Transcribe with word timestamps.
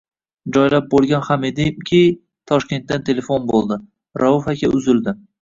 joylab 0.55 0.85
bo’lgan 0.93 1.21
ham 1.27 1.45
edimki 1.49 1.99
Toshkentdan 2.53 3.05
telefon 3.11 3.47
bo’ldi: 3.53 3.79
“Rauf 4.25 4.51
aka 4.57 4.73
uzildi”. 4.81 5.17